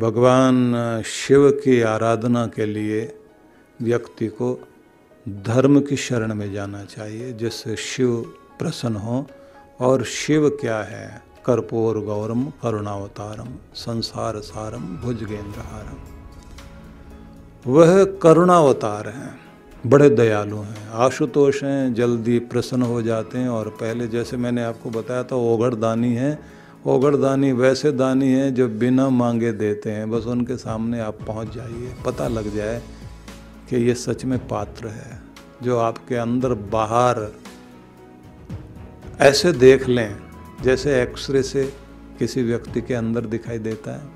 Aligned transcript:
भगवान 0.00 0.74
शिव 1.06 1.50
की 1.50 1.82
आराधना 1.82 2.46
के 2.46 2.66
लिए 2.66 3.18
व्यक्ति 3.82 4.26
को 4.26 4.68
धर्म 5.28 5.80
की 5.80 5.96
शरण 5.96 6.34
में 6.34 6.52
जाना 6.52 6.84
चाहिए, 6.84 7.32
जिससे 7.32 7.76
शिव 7.76 8.34
प्रसन्न 8.58 8.96
हो। 8.96 9.26
और 9.80 10.04
शिव 10.04 10.48
क्या 10.48 10.78
है? 10.78 11.22
कर्पूर 11.46 11.98
गौरम, 11.98 12.44
करुणावतारम, 12.44 13.48
संसार 13.74 14.40
सारम, 14.40 14.96
भुजगेंद्रहारम। 14.96 15.98
वह 17.72 18.04
करुणावतार 18.04 19.08
हैं, 19.08 19.40
बड़े 19.86 20.10
दयालु 20.10 20.56
हैं। 20.56 20.88
आशुतोष 20.88 21.62
हैं, 21.62 21.94
जल्दी 21.94 22.38
प्रसन्न 22.38 22.82
हो 22.82 23.02
जाते 23.02 23.38
हैं। 23.38 23.48
और 23.48 23.68
पहले 23.68 24.08
जैसे 24.08 24.36
मैंने 24.36 24.62
आपको 24.62 24.90
बताया 24.90 25.24
था 25.24 25.36
ओगढ़ 25.36 25.74
दानी 25.74 26.14
है 26.14 26.59
ओगढ़ 26.86 27.16
दानी 27.16 27.52
वैसे 27.52 27.90
दानी 27.92 28.28
हैं 28.28 28.54
जो 28.54 28.68
बिना 28.68 29.08
मांगे 29.08 29.52
देते 29.52 29.90
हैं। 29.90 30.10
बस 30.10 30.26
उनके 30.26 30.56
सामने 30.56 31.00
आप 31.00 31.18
पहुँच 31.26 31.54
जाइए, 31.54 31.94
पता 32.06 32.28
लग 32.28 32.54
जाए 32.56 32.80
कि 33.70 33.76
ये 33.76 33.94
सच 33.94 34.24
में 34.24 34.38
पात्र 34.48 34.88
है। 34.88 35.20
जो 35.62 35.78
आपके 35.78 36.16
अंदर 36.16 36.54
बाहर 36.54 37.20
ऐसे 39.20 39.52
देख 39.52 39.86
लें, 39.88 40.16
जैसे 40.62 41.02
एक्सरे 41.02 41.42
से 41.42 41.64
किसी 42.18 42.42
व्यक्ति 42.42 42.80
के 42.80 42.94
अंदर 42.94 43.26
दिखाई 43.26 43.58
देता 43.58 43.96
है, 43.96 44.08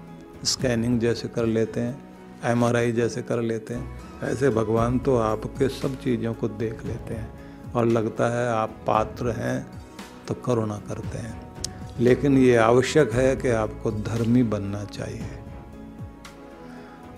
स्कैनिंग 0.45 1.01
जैसे 1.01 1.29
कर 1.29 1.47
लेते 1.47 1.81
हैं, 1.81 2.03
एमआरआई 2.45 2.93
जैसे 2.93 3.23
कर 3.23 3.43
लेते 3.43 3.75
हैं, 3.75 4.01
ऐसे 4.23 4.51
भगवान 4.51 4.99
तो 4.99 5.17
आपके 5.17 5.69
सब 5.69 6.01
चीज़ों 6.01 6.35
को 6.35 6.49
देख 6.49 6.85
लेते 6.87 7.15
हैं 7.15 7.73
और 7.73 7.87
लगता 7.87 8.35
है 8.39 8.49
आप 8.49 8.85
पात्र 8.87 9.31
हैं 9.31 9.67
तो 10.29 10.35
करुणा 10.35 10.83
करते 10.89 11.19
हैं। 11.19 11.44
लेकिन 12.01 12.39
ये 12.39 12.57
आवश्यक 12.57 13.13
है 13.13 13.35
कि 13.37 13.49
आपको 13.49 13.91
धर्मी 13.93 14.43
बनना 14.43 14.85
चाहिए। 14.85 15.39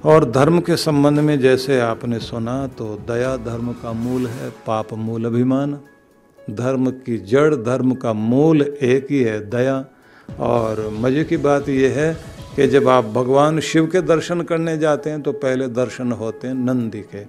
और 0.05 0.30
धर्म 0.30 0.61
के 0.61 0.77
संबंध 0.77 1.21
में 1.21 1.39
जैसे 1.41 1.79
आपने 1.80 2.19
सुना 2.19 2.66
तो 2.68 2.95
दया 3.09 3.37
धर्म 3.37 3.73
का 3.73 3.93
मूल 3.93 4.27
है, 4.27 4.51
पाप 4.66 4.93
मूल 4.95 5.24
अभिमान। 5.24 5.79
धर्म 6.51 6.91
की 6.91 7.16
जड़, 7.18 7.55
धर्म 7.55 7.95
का 7.95 8.13
मूल 8.13 8.63
एक 8.63 9.07
ही 9.10 9.23
है, 9.23 9.38
दया। 9.51 9.85
और 10.41 10.88
मज़े 10.93 11.24
की 11.24 11.37
बात 11.37 11.68
यह 11.68 11.99
है 11.99 12.15
कि 12.57 12.66
जब 12.66 12.88
आप 12.88 13.05
भगवान 13.05 13.61
शिव 13.61 13.87
के 13.87 14.01
दर्शन 14.02 14.40
करने 14.40 14.77
जाते 14.79 15.11
हैं 15.11 15.23
तो 15.23 15.33
पहले 15.33 15.68
दर्शन 15.68 16.13
होते 16.13 16.49
हैं 16.49 16.55
नंदी 16.55 17.01
के। 17.15 17.24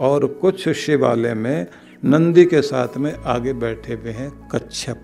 और 0.00 0.26
कुछ 0.40 0.68
शिवालय 0.68 1.34
में 1.34 1.66
नंदी 2.04 2.44
के 2.44 2.62
साथ 2.62 2.96
में 2.96 3.14
आगे 3.16 3.52
बैठे 3.52 3.94
हुए 3.94 4.12
हैं 4.12 4.30
कच्छप, 4.48 5.02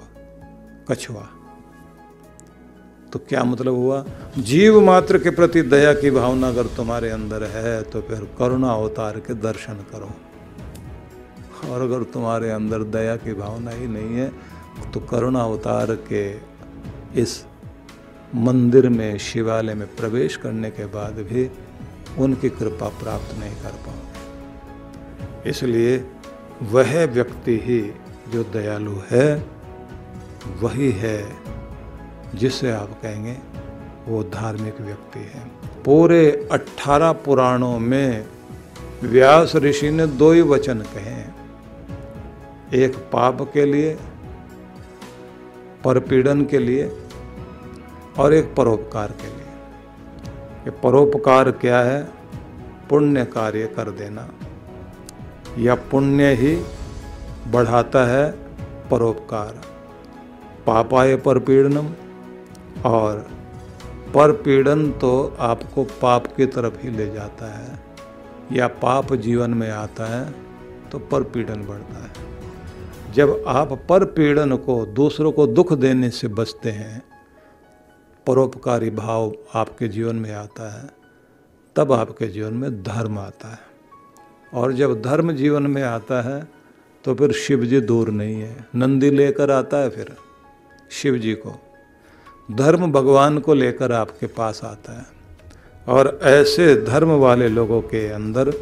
कछुआ। 0.90 1.28
तो 3.14 3.18
क्या 3.28 3.42
मतलब 3.44 3.74
हुआ? 3.74 4.04
जीव 4.38 4.80
मात्र 4.80 5.18
के 5.18 5.30
प्रति 5.30 5.62
दया 5.64 5.92
की 5.94 6.10
भावना 6.10 6.48
अगर 6.48 6.66
तुम्हारे 6.76 7.10
अंदर 7.10 7.42
है 7.46 7.82
तो 7.82 8.00
फिर 8.00 8.24
करुणा 8.38 8.70
अवतार 8.70 9.18
के 9.18 9.34
दर्शन 9.40 9.84
करो। 9.92 10.10
और 11.64 11.82
अगर 11.82 12.02
तुम्हारे 12.12 12.50
अंदर 12.50 12.82
दया 12.90 13.16
की 13.16 13.34
भावना 13.34 13.70
ही 13.70 13.86
नहीं 13.86 14.16
है 14.16 14.28
तो 14.92 15.00
करुणा 15.00 15.42
अवतार 15.42 15.94
के 16.10 16.24
इस 17.22 17.44
मंदिर 18.36 18.88
में, 18.88 19.18
शिवालय 19.18 19.74
में 19.74 19.86
प्रवेश 19.96 20.36
करने 20.36 20.70
के 20.70 20.86
बाद 20.90 21.18
भी 21.22 21.48
उनकी 22.18 22.48
कृपा 22.50 22.88
प्राप्त 23.00 23.38
नहीं 23.38 23.54
कर 23.54 23.74
पाओगे। 23.86 25.50
इसलिए 25.50 25.96
वह 26.72 27.04
व्यक्ति 27.06 27.58
ही 27.64 27.80
जो 28.32 28.44
दयालु 28.52 28.96
है, 29.10 29.28
वही 30.60 30.90
है 30.92 31.18
जिसे 32.34 32.70
आप 32.70 32.88
कहेंगे 33.02 33.36
वो 34.08 34.22
धार्मिक 34.22 34.80
व्यक्ति 34.80 35.20
है। 35.20 35.50
पूरे 35.84 36.48
अठारह 36.52 37.12
पुराणों 37.12 37.78
में 37.78 38.26
व्यास 39.02 39.56
ऋषि 39.56 39.90
ने 39.90 40.06
दो 40.06 40.32
ही 40.32 40.42
वचन 40.42 40.78
कहे 40.78 41.02
हैं। 41.02 41.36
एक 42.74 42.96
पाप 42.96 43.50
के 43.54 43.64
लिए, 43.64 43.98
परपीड़न 45.84 46.44
के 46.44 46.58
लिए 46.58 46.92
और 48.18 48.34
एक 48.34 48.54
परोपकार 48.54 49.10
के 49.10 49.26
लिए। 49.26 49.46
ये 50.50 50.70
परोपकार 50.70 51.50
क्या 51.50 51.80
है? 51.80 52.08
पुण्य 52.90 53.24
कार्य 53.24 53.66
कर 53.66 53.90
देना। 53.90 54.28
या 55.58 55.74
पुण्य 55.74 56.34
ही 56.34 56.64
बढ़ाता 57.50 58.04
है 58.04 58.34
परोपकार। 58.90 59.60
पापाय 60.66 61.16
परपीड़नम 61.16 61.86
और 62.84 63.18
पर 64.14 64.32
पीड़न 64.42 64.90
तो 64.92 65.12
आपको 65.40 65.84
पाप 66.02 66.26
की 66.36 66.46
तरफ़ 66.46 66.78
ही 66.78 66.90
ले 66.90 67.06
जाता 67.12 67.46
है, 67.52 67.78
या 68.52 68.68
पाप 68.76 69.12
जीवन 69.14 69.50
में 69.50 69.70
आता 69.70 70.06
है 70.06 70.34
तो 70.92 70.98
पर 71.02 71.22
पीड़न 71.24 71.64
बढ़ता 71.66 72.02
है। 72.02 73.12
जब 73.12 73.44
आप 73.46 73.72
पर 73.88 74.04
पीड़न 74.04 74.56
को 74.56 74.84
दूसरों 74.86 75.32
को 75.32 75.46
दुख 75.46 75.72
देने 75.74 76.10
से 76.10 76.28
बचते 76.30 76.70
हैं, 76.70 77.02
परोपकारी 78.26 78.90
भाव 78.92 79.32
आपके 79.54 79.88
जीवन 79.88 80.16
में 80.16 80.32
आता 80.32 80.70
है, 80.72 80.88
तब 81.76 81.92
आपके 81.92 82.26
जीवन 82.28 82.54
में 82.54 82.82
धर्म 82.82 83.18
आता 83.18 83.52
है। 83.52 83.72
और 84.52 84.72
जब 84.72 85.00
धर्म 85.02 85.32
जीवन 85.32 85.66
में 85.66 85.82
आता 85.82 86.20
है 86.22 86.42
तो 87.04 87.14
फिर 87.14 87.32
शिव 87.36 87.64
जी 87.64 87.80
दूर 87.80 88.10
नहीं 88.10 88.40
है। 88.40 88.66
नंदी 88.74 89.10
लेकर 89.10 89.50
आता 89.50 89.76
है 89.76 89.88
फिर 89.90 90.14
शिव 90.92 91.16
जी 91.18 91.34
को। 91.36 91.60
धर्म 92.52 92.92
भगवान 92.92 93.38
को 93.38 93.54
लेकर 93.54 93.92
आपके 93.92 94.26
पास 94.26 94.60
आता 94.64 94.98
है। 94.98 95.04
और 95.88 96.20
ऐसे 96.22 96.76
धर्म 96.76 97.08
वाले 97.08 97.48
लोगों 97.48 97.80
के 97.80 98.08
अंदर 98.08 98.54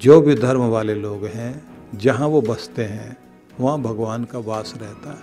जो 0.00 0.20
भी 0.20 0.34
धर्म 0.34 0.60
वाले 0.60 0.94
लोग 0.94 1.24
हैं, 1.24 1.64
जहाँ 1.94 2.28
वो 2.28 2.40
बसते 2.40 2.84
हैं, 2.84 3.16
वहाँ 3.60 3.80
भगवान 3.80 4.24
का 4.24 4.38
वास 4.38 4.74
रहता 4.80 5.10
है। 5.10 5.18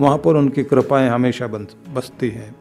वहाँ 0.00 0.18
पर 0.18 0.36
उनकी 0.36 0.64
कृपाएँ 0.64 1.08
हमेशा 1.08 1.46
बन, 1.46 1.66
बसती 1.94 2.28
हैं। 2.28 2.56